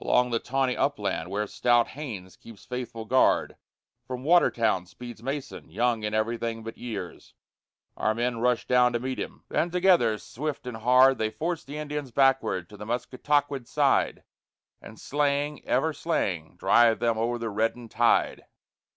Along 0.00 0.30
the 0.30 0.40
tawny 0.40 0.76
upland 0.76 1.30
where 1.30 1.46
stout 1.46 1.86
Haynes 1.90 2.34
keeps 2.34 2.64
faithful 2.64 3.04
guard 3.04 3.54
From 4.04 4.24
Watertown 4.24 4.84
speeds 4.86 5.22
Mason, 5.22 5.70
young 5.70 6.02
in 6.02 6.12
everything 6.12 6.64
but 6.64 6.76
years; 6.76 7.34
Our 7.96 8.12
men 8.12 8.38
rush 8.40 8.66
down 8.66 8.92
to 8.94 8.98
meet 8.98 9.20
him; 9.20 9.44
then, 9.48 9.70
together, 9.70 10.18
swift 10.18 10.66
and 10.66 10.78
hard, 10.78 11.18
They 11.18 11.30
force 11.30 11.62
the 11.62 11.78
Indians 11.78 12.10
backward 12.10 12.68
to 12.70 12.76
the 12.76 12.84
Musketaquid's 12.84 13.70
side, 13.70 14.24
And 14.82 14.98
slaying, 14.98 15.64
ever 15.64 15.92
slaying, 15.92 16.56
drive 16.56 16.98
them 16.98 17.16
o'er 17.16 17.38
the 17.38 17.48
reddened 17.48 17.92
tide. 17.92 18.46